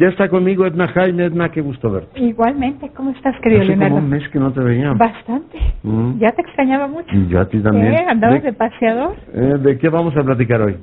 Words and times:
Ya 0.00 0.08
está 0.08 0.28
conmigo 0.28 0.64
Edna 0.66 0.88
Jaime. 0.88 1.24
Edna, 1.26 1.50
qué 1.50 1.60
gusto 1.60 1.90
verte. 1.90 2.18
Igualmente, 2.18 2.88
¿cómo 2.96 3.10
estás, 3.10 3.36
querido 3.42 3.60
Hace 3.60 3.68
Leonardo? 3.68 3.94
como 3.96 4.06
un 4.06 4.10
mes 4.10 4.26
que 4.30 4.38
no 4.38 4.50
te 4.52 4.60
veía. 4.60 4.92
Bastante. 4.94 5.58
Mm. 5.82 6.18
Ya 6.18 6.30
te 6.30 6.40
extrañaba 6.42 6.86
mucho. 6.86 7.14
Y 7.14 7.28
yo 7.28 7.38
a 7.40 7.44
ti 7.48 7.60
también. 7.60 7.92
¿Eh? 7.92 8.06
¿Andabas 8.08 8.42
¿De, 8.42 8.50
de 8.50 8.56
paseador? 8.56 9.14
eh, 9.34 9.54
¿De 9.60 9.78
qué 9.78 9.88
vamos 9.90 10.16
a 10.16 10.22
platicar 10.22 10.62
hoy? 10.62 10.78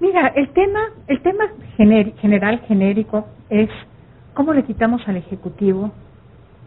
Mira, 0.00 0.28
el 0.34 0.48
tema, 0.50 0.80
el 1.06 1.20
tema 1.22 1.44
gener- 1.78 2.14
general, 2.16 2.60
genérico, 2.66 3.26
es 3.48 3.70
cómo 4.34 4.52
le 4.52 4.64
quitamos 4.64 5.06
al 5.08 5.16
Ejecutivo 5.16 5.92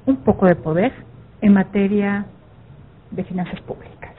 un 0.05 0.15
poco 0.17 0.45
de 0.47 0.55
poder 0.55 0.93
en 1.41 1.53
materia 1.53 2.25
de 3.11 3.23
finanzas 3.25 3.59
públicas, 3.61 4.13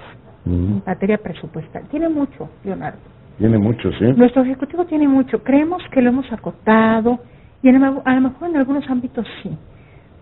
Mm. 0.45 0.51
en 0.51 0.83
materia 0.87 1.17
presupuestal. 1.19 1.85
Tiene 1.91 2.09
mucho, 2.11 2.51
Leonardo. 2.65 2.99
Tiene 3.39 3.57
muchos, 3.59 3.95
¿eh? 4.03 4.13
Nuestro 4.15 4.43
Ejecutivo 4.43 4.85
tiene 4.85 5.09
mucho. 5.09 5.43
Creemos 5.43 5.83
que 5.91 6.03
lo 6.03 6.11
hemos 6.11 6.31
acotado 6.33 7.19
y 7.63 7.69
en 7.69 7.77
el- 7.77 8.01
a 8.05 8.15
lo 8.15 8.21
mejor 8.21 8.51
en 8.51 8.57
algunos 8.57 8.89
ámbitos 8.89 9.27
sí. 9.43 9.51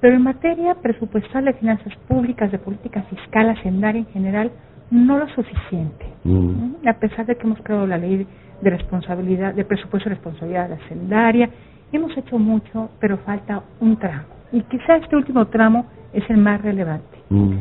Pero 0.01 0.17
en 0.17 0.23
materia 0.23 0.75
presupuestal 0.77 1.45
de 1.45 1.53
finanzas 1.55 1.95
públicas, 2.09 2.51
de 2.51 2.59
política 2.59 3.03
fiscal, 3.03 3.51
hacendaria 3.51 4.01
en 4.01 4.07
general, 4.07 4.51
no 4.91 5.19
lo 5.19 5.29
suficiente. 5.29 6.07
Mm. 6.25 6.87
A 6.89 6.95
pesar 6.95 7.27
de 7.27 7.37
que 7.37 7.47
hemos 7.47 7.61
creado 7.63 7.87
la 7.87 7.99
ley 7.99 8.27
de 8.63 8.71
responsabilidad, 8.71 9.55
de 9.55 9.65
presupuesto 9.65 10.09
y 10.09 10.13
responsabilidad 10.13 10.73
hacendaria, 10.73 11.51
hemos 11.93 12.17
hecho 12.17 12.39
mucho, 12.39 12.91
pero 12.99 13.19
falta 13.19 13.63
un 13.81 13.97
tramo. 13.97 14.25
Y 14.53 14.63
quizá 14.63 14.97
este 14.97 15.17
último 15.17 15.47
tramo 15.47 15.87
es 16.13 16.29
el 16.31 16.39
más 16.39 16.61
relevante. 16.63 17.19
Mm. 17.29 17.53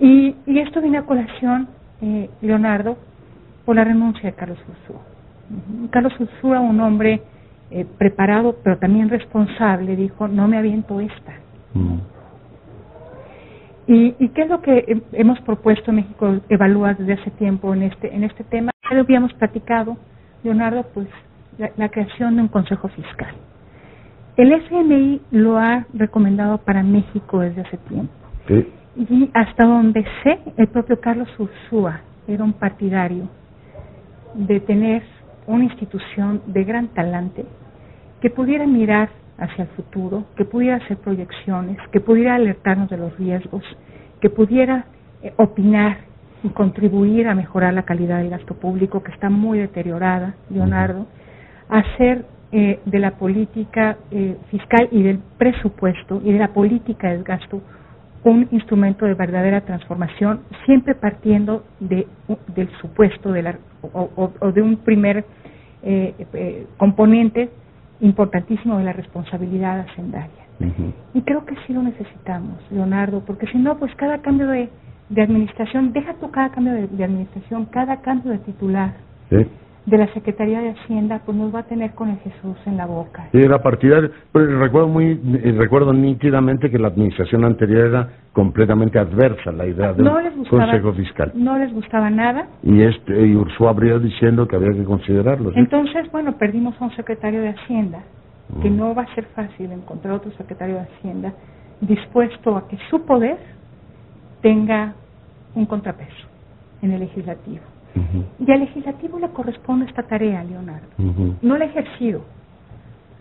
Y, 0.00 0.36
y 0.46 0.58
esto 0.60 0.80
viene 0.80 0.98
a 0.98 1.02
colación, 1.02 1.68
eh, 2.00 2.30
Leonardo, 2.40 2.96
por 3.64 3.76
la 3.76 3.84
renuncia 3.84 4.30
de 4.30 4.34
Carlos 4.34 4.58
Ursúa. 4.68 5.02
Carlos 5.90 6.12
Ursúa, 6.18 6.60
un 6.60 6.80
hombre 6.80 7.22
eh, 7.70 7.86
preparado, 7.98 8.56
pero 8.62 8.78
también 8.78 9.08
responsable, 9.08 9.96
dijo, 9.96 10.28
no 10.28 10.48
me 10.48 10.58
aviento 10.58 11.00
esta. 11.00 11.32
Mm. 11.74 11.98
¿Y, 13.86 14.14
y 14.18 14.28
qué 14.30 14.42
es 14.42 14.48
lo 14.48 14.60
que 14.60 15.02
hemos 15.12 15.40
propuesto 15.40 15.90
en 15.90 15.96
México 15.96 16.40
Evalúa 16.48 16.94
desde 16.94 17.14
hace 17.14 17.30
tiempo 17.32 17.72
en 17.74 17.82
este, 17.82 18.14
en 18.14 18.24
este 18.24 18.44
tema? 18.44 18.70
Ya 18.88 18.96
lo 18.96 19.02
habíamos 19.02 19.32
platicado, 19.34 19.96
Leonardo, 20.42 20.84
pues 20.94 21.08
la, 21.56 21.70
la 21.76 21.88
creación 21.88 22.36
de 22.36 22.42
un 22.42 22.48
consejo 22.48 22.88
fiscal. 22.88 23.34
El 24.36 24.52
FMI 24.52 25.20
lo 25.32 25.58
ha 25.58 25.86
recomendado 25.94 26.58
para 26.58 26.82
México 26.82 27.40
desde 27.40 27.62
hace 27.62 27.76
tiempo. 27.78 28.12
Sí. 28.46 28.68
Y 28.96 29.30
hasta 29.34 29.64
donde 29.64 30.04
sé, 30.22 30.38
el 30.56 30.68
propio 30.68 31.00
Carlos 31.00 31.28
Ursúa 31.38 32.00
era 32.26 32.44
un 32.44 32.52
partidario 32.52 33.28
de 34.34 34.60
tener 34.60 35.02
una 35.48 35.64
institución 35.64 36.42
de 36.46 36.64
gran 36.64 36.88
talante 36.88 37.44
que 38.20 38.30
pudiera 38.30 38.66
mirar 38.66 39.08
hacia 39.38 39.64
el 39.64 39.70
futuro, 39.70 40.24
que 40.36 40.44
pudiera 40.44 40.76
hacer 40.76 40.98
proyecciones, 40.98 41.78
que 41.90 42.00
pudiera 42.00 42.34
alertarnos 42.34 42.90
de 42.90 42.98
los 42.98 43.16
riesgos, 43.18 43.64
que 44.20 44.30
pudiera 44.30 44.86
eh, 45.22 45.32
opinar 45.36 45.98
y 46.42 46.48
contribuir 46.50 47.28
a 47.28 47.34
mejorar 47.34 47.72
la 47.74 47.82
calidad 47.82 48.18
del 48.18 48.30
gasto 48.30 48.54
público, 48.54 49.02
que 49.02 49.12
está 49.12 49.30
muy 49.30 49.58
deteriorada, 49.58 50.34
Leonardo, 50.50 51.06
hacer 51.68 52.24
eh, 52.52 52.80
de 52.84 52.98
la 52.98 53.12
política 53.12 53.98
eh, 54.10 54.36
fiscal 54.50 54.88
y 54.90 55.02
del 55.02 55.18
presupuesto 55.38 56.20
y 56.24 56.32
de 56.32 56.38
la 56.38 56.48
política 56.48 57.08
del 57.10 57.22
gasto 57.22 57.60
un 58.24 58.48
instrumento 58.50 59.06
de 59.06 59.14
verdadera 59.14 59.60
transformación, 59.62 60.40
siempre 60.66 60.94
partiendo 60.94 61.64
de, 61.80 62.06
del 62.54 62.68
supuesto 62.80 63.32
de 63.32 63.42
la, 63.42 63.58
o, 63.82 64.10
o- 64.16 64.32
o 64.40 64.52
de 64.52 64.62
un 64.62 64.76
primer 64.78 65.24
eh, 65.82 66.14
eh, 66.34 66.66
componente 66.76 67.50
importantísimo 68.00 68.78
de 68.78 68.84
la 68.84 68.92
responsabilidad 68.92 69.80
hacendaria. 69.80 70.30
Y 71.14 71.20
creo 71.22 71.44
que 71.46 71.54
sí 71.66 71.72
lo 71.72 71.82
necesitamos, 71.82 72.58
Leonardo, 72.70 73.22
porque 73.24 73.46
si 73.46 73.58
no, 73.58 73.78
pues 73.78 73.94
cada 73.94 74.18
cambio 74.18 74.48
de, 74.48 74.68
de 75.08 75.22
administración, 75.22 75.92
deja 75.92 76.14
tú 76.14 76.30
cada 76.32 76.50
cambio 76.50 76.72
de, 76.74 76.88
de 76.88 77.04
administración, 77.04 77.66
cada 77.66 78.00
cambio 78.02 78.32
de 78.32 78.38
titular 78.38 78.92
Sí. 79.30 79.46
De 79.88 79.98
la 79.98 80.06
Secretaría 80.12 80.60
de 80.60 80.70
Hacienda, 80.70 81.22
pues 81.24 81.36
nos 81.36 81.54
va 81.54 81.60
a 81.60 81.62
tener 81.62 81.92
con 81.92 82.10
el 82.10 82.18
Jesús 82.18 82.56
en 82.66 82.76
la 82.76 82.86
boca. 82.86 83.28
Era 83.32 83.62
partidario, 83.62 84.10
pero 84.32 84.58
recuerdo 84.60 84.88
muy, 84.88 85.12
eh, 85.42 85.54
recuerdo 85.56 85.92
nítidamente 85.92 86.70
que 86.70 86.78
la 86.78 86.88
administración 86.88 87.44
anterior 87.44 87.86
era 87.86 88.08
completamente 88.32 88.98
adversa 88.98 89.50
a 89.50 89.52
la 89.52 89.66
idea 89.66 89.92
de 89.94 90.02
No 90.02 90.18
gustaba, 90.36 90.66
consejo 90.66 90.92
fiscal. 90.92 91.32
no 91.34 91.58
les 91.58 91.72
gustaba 91.72 92.10
nada, 92.10 92.46
Y 92.62 92.82
este 92.82 93.26
y 93.26 93.34
Ursúa 93.34 93.70
abrió 93.70 93.98
diciendo 93.98 94.46
que 94.46 94.56
había 94.56 94.72
que 94.72 94.84
considerarlo. 94.84 95.50
¿sí? 95.52 95.58
Entonces, 95.58 96.10
bueno, 96.12 96.36
perdimos 96.36 96.80
a 96.80 96.84
un 96.84 96.92
secretario 96.94 97.40
de 97.40 97.48
Hacienda, 97.50 98.00
que 98.62 98.68
Mm. 98.70 98.76
no 98.76 98.94
va 98.94 99.02
a 99.02 99.14
ser 99.14 99.24
fácil 99.34 99.72
encontrar 99.72 100.14
otro 100.14 100.30
secretario 100.32 100.74
de 100.76 100.80
Hacienda 100.82 101.32
dispuesto 101.80 102.56
a 102.56 102.68
que 102.68 102.76
su 102.90 103.04
poder 103.06 103.38
tenga 104.42 104.94
un 105.54 105.66
contrapeso 105.66 106.26
en 106.82 106.92
el 106.92 107.00
legislativo. 107.00 107.60
Y 108.38 108.50
al 108.50 108.60
legislativo 108.60 109.18
le 109.18 109.28
corresponde 109.30 109.86
esta 109.86 110.02
tarea, 110.04 110.44
Leonardo. 110.44 110.86
No 111.42 111.56
la 111.56 111.64
ha 111.64 111.68
ejercido, 111.68 112.22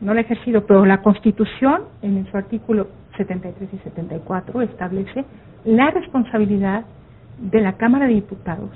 no 0.02 0.14
la 0.14 0.22
ha 0.22 0.24
ejercido, 0.24 0.66
pero 0.66 0.86
la 0.86 1.02
Constitución, 1.02 1.84
en 2.02 2.26
su 2.30 2.38
artículo 2.38 2.88
73 3.18 3.70
y 3.74 3.78
74, 3.80 4.62
establece 4.62 5.26
la 5.66 5.90
responsabilidad 5.92 6.86
de 7.40 7.62
la 7.62 7.74
Cámara 7.74 8.08
de 8.08 8.14
Diputados, 8.14 8.70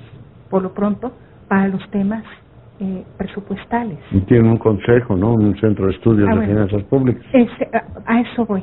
por 0.50 0.62
lo 0.62 0.72
pronto, 0.74 1.12
para 1.48 1.68
los 1.68 1.88
temas 1.90 2.24
eh, 2.80 3.04
presupuestales. 3.16 3.98
Y 4.10 4.20
tiene 4.22 4.48
un 4.48 4.56
consejo, 4.58 5.16
¿no? 5.16 5.34
Un 5.34 5.56
centro 5.60 5.86
de 5.86 5.92
estudios 5.92 6.28
Ah, 6.28 6.32
de 6.32 6.38
bueno. 6.38 6.52
finanzas 6.52 6.82
públicas. 6.84 7.22
A 8.06 8.20
eso 8.20 8.44
voy. 8.46 8.62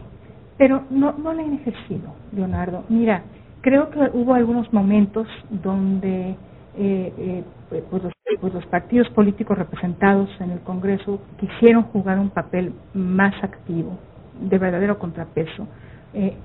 Pero 0.58 0.84
no, 0.90 1.14
no 1.18 1.32
la 1.34 1.42
han 1.42 1.54
ejercido, 1.54 2.14
Leonardo. 2.34 2.84
Mira, 2.90 3.22
creo 3.62 3.90
que 3.90 4.00
hubo 4.14 4.34
algunos 4.34 4.72
momentos 4.74 5.28
donde 5.50 6.36
eh, 6.78 7.14
eh, 7.18 7.44
pues, 7.70 8.04
los, 8.04 8.14
pues 8.40 8.54
los 8.54 8.66
partidos 8.68 9.10
políticos 9.10 9.58
representados 9.58 10.30
en 10.40 10.52
el 10.52 10.60
Congreso 10.62 11.20
quisieron 11.40 11.84
jugar 11.84 12.20
un 12.20 12.30
papel 12.30 12.74
más 12.94 13.34
activo, 13.44 13.98
de 14.40 14.58
verdadero 14.58 15.00
contrapeso, 15.00 15.68
eh, 16.14 16.36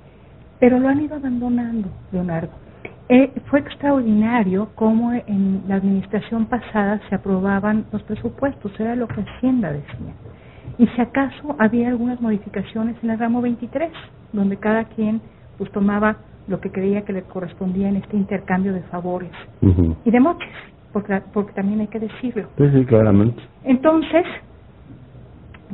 pero 0.58 0.78
lo 0.78 0.88
han 0.88 1.00
ido 1.00 1.16
abandonando, 1.16 1.88
Leonardo. 2.12 2.50
Eh, 3.08 3.30
fue 3.50 3.60
extraordinario 3.60 4.70
cómo 4.74 5.12
en 5.12 5.62
la 5.68 5.74
administración 5.74 6.46
pasada 6.46 7.00
se 7.08 7.14
aprobaban 7.14 7.84
los 7.92 8.02
presupuestos, 8.02 8.72
era 8.80 8.96
lo 8.96 9.06
que 9.06 9.20
Hacienda 9.20 9.72
decía. 9.72 10.14
Y 10.78 10.86
si 10.86 11.00
acaso 11.00 11.54
había 11.58 11.88
algunas 11.88 12.20
modificaciones 12.20 12.96
en 13.02 13.10
el 13.10 13.18
ramo 13.18 13.42
23, 13.42 13.92
donde 14.32 14.56
cada 14.56 14.84
quien 14.84 15.20
pues 15.58 15.70
tomaba 15.70 16.16
lo 16.46 16.60
que 16.60 16.70
creía 16.70 17.02
que 17.02 17.12
le 17.12 17.22
correspondía 17.22 17.88
en 17.88 17.96
este 17.96 18.16
intercambio 18.16 18.72
de 18.72 18.82
favores 18.82 19.30
y 20.04 20.10
de 20.10 20.20
moches, 20.20 20.52
porque, 20.92 21.20
porque 21.32 21.52
también 21.52 21.80
hay 21.80 21.88
que 21.88 22.00
decirlo. 22.00 22.48
Sí, 22.58 22.64
sí, 22.72 22.84
claramente. 22.84 23.42
Entonces, 23.64 24.26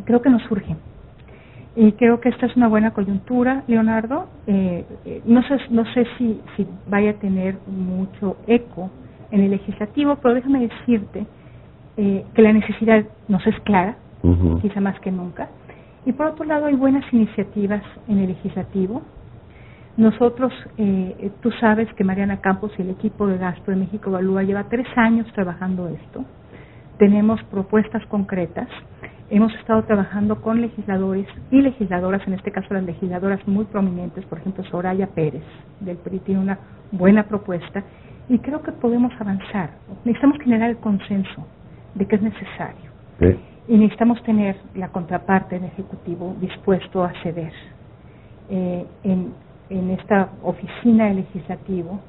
creo 0.05 0.23
que 0.23 0.31
nos 0.31 0.43
surge. 0.43 0.77
Y 1.77 1.93
creo 1.93 2.21
que 2.21 2.29
esta 2.29 2.47
es 2.47 2.57
una 2.57 2.69
buena 2.69 2.91
coyuntura, 2.93 3.63
Leonardo. 3.69 4.27
Eh, 4.47 4.85
eh, 5.05 5.23
no 5.25 5.43
sé, 5.45 5.57
no 5.71 5.85
sé 5.93 6.07
si, 6.19 6.41
si 6.57 6.67
vaya 6.89 7.11
a 7.11 7.15
tener 7.15 7.57
mucho 7.67 8.37
eco 8.47 8.91
en 9.31 9.41
el 9.41 9.51
legislativo, 9.53 10.17
pero 10.17 10.35
déjame 10.35 10.61
decirte 10.67 11.27
eh, 11.97 12.25
que 12.35 12.43
la 12.43 12.53
necesidad 12.53 13.05
nos 13.29 13.47
es 13.47 13.59
clara, 13.61 13.97
quizá 14.61 14.81
más 14.81 14.99
que 15.01 15.13
nunca. 15.13 15.49
Y 16.05 16.13
por 16.13 16.27
otro 16.27 16.45
lado, 16.45 16.67
hay 16.67 16.75
buenas 16.75 17.05
iniciativas 17.13 17.83
en 18.09 18.19
el 18.19 18.29
legislativo. 18.29 19.03
Nosotros, 19.97 20.53
eh, 20.79 21.31
tú 21.43 21.51
sabes 21.61 21.93
que 21.95 22.05
Mariana 22.05 22.41
Campos 22.41 22.73
y 22.79 22.83
el 22.83 22.91
equipo 22.91 23.27
de 23.27 23.39
gasto 23.39 23.71
de 23.71 23.77
México 23.77 24.11
Evalúa 24.11 24.43
lleva 24.43 24.65
tres 24.65 24.87
años 24.97 25.27
trabajando 25.35 25.89
esto. 25.89 26.25
Tenemos 26.99 27.43
propuestas 27.45 28.05
concretas. 28.07 28.69
Hemos 29.31 29.55
estado 29.55 29.83
trabajando 29.85 30.41
con 30.41 30.61
legisladores 30.61 31.27
y 31.51 31.61
legisladoras, 31.61 32.27
en 32.27 32.35
este 32.35 32.51
caso 32.51 32.75
las 32.75 32.83
legisladoras 32.85 33.47
muy 33.47 33.65
prominentes, 33.65 34.25
por 34.25 34.39
ejemplo 34.39 34.65
Soraya 34.65 35.07
Pérez 35.09 35.45
del 35.81 35.97
PRI 35.99 36.19
tiene 36.21 36.41
una 36.41 36.59
buena 36.93 37.23
propuesta 37.25 37.85
y 38.29 38.39
creo 38.39 38.63
que 38.63 38.73
podemos 38.73 39.13
avanzar. 39.21 39.71
Necesitamos 40.05 40.39
generar 40.43 40.71
el 40.71 40.79
consenso 40.79 41.47
de 41.95 42.07
que 42.07 42.17
es 42.17 42.23
necesario 42.23 42.91
Sí. 43.21 43.37
y 43.69 43.77
necesitamos 43.79 44.23
tener 44.25 44.57
la 44.75 44.89
contraparte 44.89 45.57
del 45.57 45.65
Ejecutivo 45.67 46.35
dispuesto 46.41 47.05
a 47.05 47.13
ceder. 47.23 47.53
Eh, 48.49 48.85
en, 49.05 49.33
en 49.71 49.91
esta 49.91 50.31
oficina 50.43 51.07
del 51.07 51.17
Legislativo, 51.17 52.01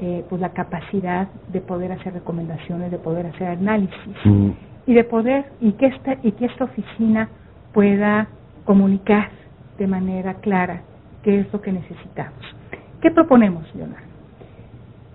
eh, 0.00 0.24
pues 0.28 0.40
la 0.40 0.50
capacidad 0.50 1.28
de 1.52 1.60
poder 1.60 1.90
hacer 1.92 2.12
recomendaciones, 2.12 2.90
de 2.90 2.98
poder 2.98 3.26
hacer 3.26 3.48
análisis 3.48 4.16
Ujú. 4.24 4.54
y 4.86 4.94
de 4.94 5.04
poder 5.04 5.46
y 5.60 5.72
que 5.72 5.86
esta 5.86 6.16
y 6.22 6.32
que 6.32 6.46
esta 6.46 6.64
oficina 6.64 7.28
pueda 7.72 8.28
comunicar 8.64 9.30
de 9.78 9.86
manera 9.86 10.34
clara 10.34 10.82
qué 11.22 11.40
es 11.40 11.52
lo 11.52 11.60
que 11.60 11.72
necesitamos. 11.72 12.38
¿Qué 13.00 13.10
proponemos, 13.10 13.64
Leonardo? 13.74 14.06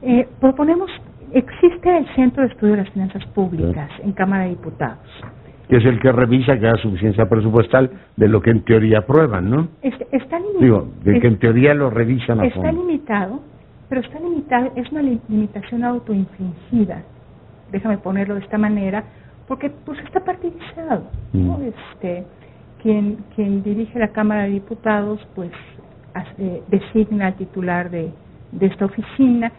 Eh, 0.01 0.28
proponemos, 0.42 0.90
existe 1.31 1.98
el 1.98 2.06
Centro 2.16 2.44
de 2.44 2.50
Estudio 2.50 2.74
de 2.75 2.84
las 2.84 2.90
Finanzas 2.92 3.25
Públicas 3.28 3.90
en 4.04 4.12
Cámara 4.13 4.44
de 4.44 4.50
Diputados. 4.50 5.07
Que 5.68 5.77
es 5.77 5.86
el 5.86 6.00
que 6.00 6.12
revisa 6.12 6.60
que 6.60 6.68
haya 6.68 6.81
suficiencia 6.81 7.27
presupuestal 7.27 7.89
de 8.15 8.27
lo 8.27 8.42
que 8.42 8.51
en 8.51 8.63
teoría 8.63 9.00
aprueban, 9.00 9.50
¿no? 9.50 9.68
está 9.81 10.39
limitado. 10.39 10.60
Digo, 10.60 10.88
de 11.04 11.19
que 11.19 11.27
en 11.27 11.39
teoría 11.39 11.74
lo 11.74 11.89
revisan 11.89 12.39
a 12.39 12.45
Está 12.45 12.71
limitado, 12.71 13.39
pero 13.89 14.01
está 14.01 14.19
limitado, 14.19 14.71
es 14.75 14.92
una 14.92 15.01
limitación 15.01 15.83
autoinfligida, 15.83 17.04
déjame 17.71 17.98
ponerlo 17.98 18.36
de 18.36 18.42
esta 18.42 18.57
manera, 18.57 19.04
porque 19.48 19.69
pues 19.69 20.00
está 20.00 20.19
partidizado, 20.24 21.10
¿no? 21.33 21.57
Mm. 21.57 21.63
Este, 21.63 22.25
quien, 22.81 23.18
quien 23.36 23.63
dirige 23.63 23.98
la 24.00 24.09
Cámara 24.09 24.44
de 24.44 24.50
Diputados, 24.50 25.19
pues 25.36 25.51
designa 26.68 27.27
al 27.27 27.36
titular 27.36 27.89
de, 27.89 28.12
de 28.51 28.66
esta 28.68 28.86
oficina, 28.86 29.51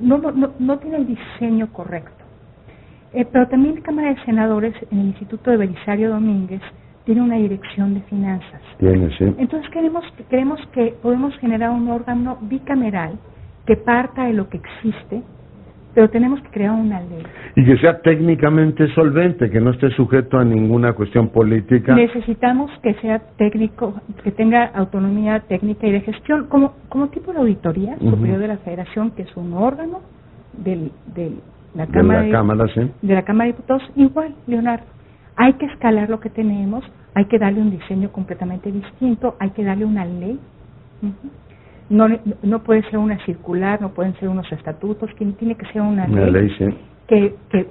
no, 0.00 0.18
no, 0.18 0.52
no 0.58 0.78
tiene 0.78 0.98
el 0.98 1.06
diseño 1.06 1.72
correcto. 1.72 2.15
Eh, 3.16 3.26
pero 3.32 3.48
también 3.48 3.76
la 3.76 3.80
Cámara 3.80 4.10
de 4.10 4.22
Senadores, 4.26 4.74
en 4.90 4.98
el 4.98 5.06
Instituto 5.06 5.50
de 5.50 5.56
Belisario 5.56 6.10
Domínguez, 6.10 6.60
tiene 7.06 7.22
una 7.22 7.36
dirección 7.36 7.94
de 7.94 8.02
finanzas. 8.02 8.60
Tiene, 8.78 9.08
sí. 9.16 9.24
Entonces 9.38 9.70
queremos, 9.70 10.04
queremos 10.28 10.60
que 10.74 10.94
podemos 11.00 11.34
generar 11.38 11.70
un 11.70 11.88
órgano 11.88 12.36
bicameral 12.42 13.12
que 13.64 13.76
parta 13.76 14.26
de 14.26 14.34
lo 14.34 14.50
que 14.50 14.58
existe, 14.58 15.22
pero 15.94 16.10
tenemos 16.10 16.42
que 16.42 16.50
crear 16.50 16.72
una 16.72 17.00
ley. 17.00 17.22
Y 17.54 17.64
que 17.64 17.78
sea 17.78 18.02
técnicamente 18.02 18.86
solvente, 18.94 19.48
que 19.48 19.62
no 19.62 19.70
esté 19.70 19.88
sujeto 19.92 20.36
a 20.36 20.44
ninguna 20.44 20.92
cuestión 20.92 21.28
política. 21.28 21.94
Necesitamos 21.94 22.70
que 22.82 22.92
sea 23.00 23.20
técnico, 23.38 23.94
que 24.24 24.30
tenga 24.30 24.66
autonomía 24.74 25.40
técnica 25.40 25.86
y 25.86 25.92
de 25.92 26.00
gestión, 26.02 26.48
como, 26.48 26.74
como 26.90 27.08
tipo 27.08 27.32
de 27.32 27.38
auditoría 27.38 27.96
superior 27.98 28.40
de 28.40 28.48
la 28.48 28.58
Federación, 28.58 29.12
que 29.12 29.22
es 29.22 29.36
un 29.38 29.54
órgano 29.54 30.00
del, 30.62 30.92
del 31.14 31.40
la 31.76 31.86
Cámara 31.86 32.22
de 32.22 32.28
la 32.28 32.38
Cámara, 32.38 32.66
sí. 32.74 32.90
de 33.02 33.14
la 33.14 33.22
Cámara 33.22 33.46
de 33.46 33.52
Diputados, 33.52 33.82
igual, 33.96 34.34
Leonardo. 34.46 34.84
Hay 35.36 35.52
que 35.54 35.66
escalar 35.66 36.08
lo 36.08 36.20
que 36.20 36.30
tenemos, 36.30 36.82
hay 37.14 37.26
que 37.26 37.38
darle 37.38 37.60
un 37.60 37.70
diseño 37.70 38.10
completamente 38.10 38.72
distinto, 38.72 39.36
hay 39.38 39.50
que 39.50 39.62
darle 39.62 39.84
una 39.84 40.04
ley. 40.04 40.40
no, 41.90 42.08
no 42.42 42.62
puede 42.62 42.82
ser 42.84 42.98
una 42.98 43.22
circular, 43.26 43.80
no 43.82 43.90
pueden 43.90 44.14
ser 44.14 44.28
unos 44.28 44.50
estatutos, 44.50 45.10
tiene 45.16 45.54
que 45.54 45.66
ser 45.72 45.82
una, 45.82 46.06
ley, 46.06 46.50
que, 47.06 47.34
que 47.50 47.66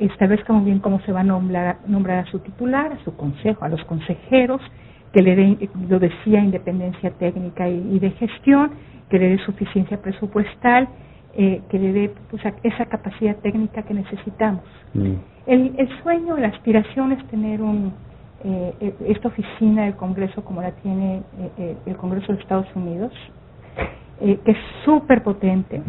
establezca 0.00 0.52
muy 0.52 0.64
bien 0.64 0.80
cómo 0.80 1.00
se 1.00 1.12
va 1.12 1.20
a 1.20 1.24
nombrar, 1.24 1.78
nombrar 1.86 2.26
a 2.26 2.30
su 2.30 2.40
titular, 2.40 2.92
a 2.92 3.04
su 3.04 3.16
consejo, 3.16 3.64
a 3.64 3.68
los 3.68 3.82
consejeros, 3.84 4.60
que 5.12 5.22
le 5.22 5.36
dé, 5.36 5.68
lo 5.88 6.00
decía, 6.00 6.40
independencia 6.40 7.10
técnica 7.12 7.68
y 7.68 8.00
de 8.00 8.10
gestión, 8.10 8.72
que 9.08 9.18
le 9.20 9.28
dé 9.28 9.38
suficiencia 9.44 10.02
presupuestal 10.02 10.88
eh, 11.36 11.62
que 11.68 11.78
le 11.80 11.92
dé 11.92 12.14
pues, 12.30 12.42
esa 12.62 12.86
capacidad 12.86 13.34
técnica 13.36 13.82
que 13.82 13.92
necesitamos. 13.92 14.62
Mm. 14.94 15.14
El, 15.46 15.74
el, 15.78 15.88
sueño, 16.02 16.36
la 16.36 16.48
aspiración 16.48 17.10
es 17.10 17.26
tener 17.26 17.60
un, 17.60 17.92
eh, 18.44 18.72
eh, 18.80 18.94
esta 19.08 19.28
oficina 19.28 19.84
del 19.84 19.96
Congreso 19.96 20.44
como 20.44 20.62
la 20.62 20.70
tiene 20.70 21.22
el 21.86 21.96
Congreso 21.96 22.32
de 22.32 22.40
Estados 22.40 22.68
Unidos, 22.76 23.12
que 24.20 24.40
es 24.44 24.56
súper 24.84 25.24
potente 25.24 25.82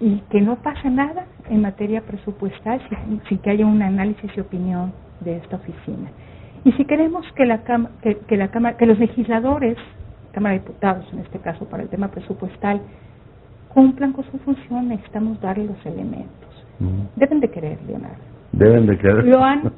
y 0.00 0.16
que 0.30 0.40
no 0.40 0.56
pasa 0.56 0.88
nada 0.88 1.26
en 1.50 1.60
materia 1.60 2.00
presupuestal 2.00 2.80
sin, 2.88 3.20
sin, 3.28 3.38
que 3.38 3.50
haya 3.50 3.66
un 3.66 3.82
análisis 3.82 4.30
y 4.34 4.40
opinión 4.40 4.92
de 5.20 5.36
esta 5.36 5.56
oficina. 5.56 6.10
Y 6.64 6.72
si 6.72 6.86
queremos 6.86 7.26
que 7.36 7.44
la, 7.44 7.62
que, 8.02 8.16
que 8.26 8.36
la 8.38 8.48
Cámara, 8.48 8.78
que 8.78 8.86
los 8.86 8.98
legisladores, 8.98 9.76
Cámara 10.32 10.54
de 10.54 10.60
Diputados 10.60 11.06
en 11.12 11.18
este 11.18 11.38
caso 11.38 11.66
para 11.66 11.82
el 11.82 11.90
tema 11.90 12.08
presupuestal, 12.08 12.80
cumplan 13.72 14.12
con 14.12 14.24
su 14.30 14.38
función, 14.38 14.88
necesitamos 14.88 15.40
darle 15.40 15.66
los 15.66 15.86
elementos. 15.86 16.48
Deben 17.16 17.40
de 17.40 17.50
querer, 17.50 17.78
Leonardo. 17.86 18.16
Deben 18.52 18.86
de 18.86 18.98
querer. 18.98 19.24
Lo 19.26 19.44
han, 19.44 19.72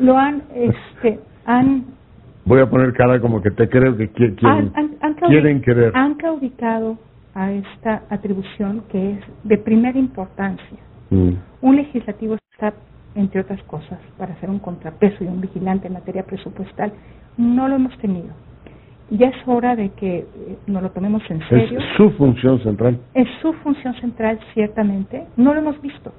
lo 0.00 0.18
han, 0.18 0.42
este, 0.54 1.20
han... 1.46 1.84
Voy 2.44 2.60
a 2.60 2.68
poner 2.68 2.92
cara 2.92 3.20
como 3.20 3.40
que 3.40 3.50
te 3.50 3.68
creo 3.68 3.96
que 3.96 4.08
quieren, 4.10 4.72
quieren 5.28 5.62
querer. 5.62 5.92
Han 5.94 6.14
claudicado 6.14 6.98
a 7.34 7.52
esta 7.52 8.02
atribución 8.10 8.82
que 8.90 9.12
es 9.12 9.18
de 9.44 9.58
primera 9.58 9.98
importancia. 9.98 10.78
Un 11.10 11.76
legislativo 11.76 12.36
está, 12.52 12.72
entre 13.14 13.42
otras 13.42 13.62
cosas, 13.64 13.98
para 14.16 14.32
hacer 14.32 14.48
un 14.48 14.58
contrapeso 14.58 15.22
y 15.22 15.26
un 15.26 15.42
vigilante 15.42 15.86
en 15.86 15.92
materia 15.92 16.22
presupuestal. 16.24 16.92
No 17.36 17.68
lo 17.68 17.76
hemos 17.76 17.96
tenido 17.98 18.30
ya 19.10 19.28
es 19.28 19.36
hora 19.46 19.76
de 19.76 19.90
que 19.90 20.18
eh, 20.18 20.26
nos 20.66 20.82
lo 20.82 20.90
tomemos 20.90 21.22
en 21.30 21.40
serio. 21.48 21.78
Es 21.78 21.84
su 21.96 22.10
función 22.12 22.60
central. 22.60 22.98
Es 23.14 23.28
su 23.40 23.52
función 23.54 23.94
central, 23.94 24.38
ciertamente. 24.54 25.24
No 25.36 25.52
lo 25.52 25.60
hemos 25.60 25.80
visto. 25.82 26.12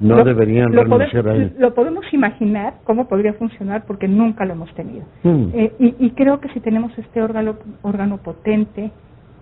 no 0.00 0.24
deberían 0.24 0.72
renunciar 0.72 1.28
a 1.28 1.34
Lo 1.58 1.74
podemos 1.74 2.04
imaginar 2.12 2.74
cómo 2.84 3.06
podría 3.06 3.34
funcionar 3.34 3.84
porque 3.86 4.08
nunca 4.08 4.44
lo 4.44 4.54
hemos 4.54 4.72
tenido. 4.74 5.04
Hmm. 5.22 5.50
Eh, 5.54 5.72
y, 5.78 6.10
creo 6.10 6.40
que 6.40 6.48
si 6.50 6.60
tenemos 6.60 6.96
este 6.98 7.22
órgano, 7.22 7.56
órgano 7.82 8.18
potente, 8.18 8.90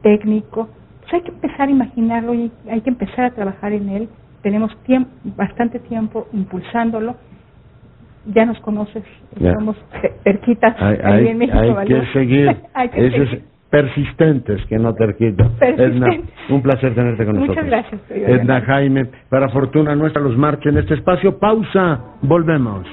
técnico, 0.03 0.69
pues 1.01 1.15
hay 1.15 1.23
que 1.23 1.31
empezar 1.31 1.69
a 1.69 1.71
imaginarlo 1.71 2.35
y 2.35 2.51
hay 2.71 2.81
que 2.81 2.91
empezar 2.91 3.27
a 3.27 3.31
trabajar 3.31 3.73
en 3.73 3.89
él. 3.89 4.09
Tenemos 4.43 4.77
tiempo, 4.83 5.11
bastante 5.37 5.79
tiempo 5.79 6.27
impulsándolo 6.35 7.15
ya 8.27 8.47
nos 8.47 8.59
conoces, 8.61 9.05
somos 9.39 9.77
terquitas 10.23 10.75
hay, 10.79 10.99
ahí 11.03 11.29
en 11.29 11.39
México. 11.39 11.59
Hay 11.79 11.87
que 11.87 12.07
seguir, 12.13 12.57
esos 12.95 13.39
persistentes 13.71 14.65
que 14.67 14.79
no 14.79 14.95
terquitas. 14.95 15.51
Edna, 15.61 16.07
un 16.49 16.63
placer 16.63 16.95
tenerte 16.95 17.25
con 17.25 17.35
nosotros. 17.35 17.65
Muchas 17.65 17.67
gracias. 17.67 18.01
Edna 18.09 18.61
Jaime, 18.61 19.07
para 19.29 19.49
fortuna 19.49 19.97
nuestra 19.97 20.23
los 20.23 20.37
marcha 20.37 20.69
en 20.69 20.79
este 20.79 20.95
espacio. 20.95 21.39
Pausa, 21.41 22.01
volvemos. 22.23 22.87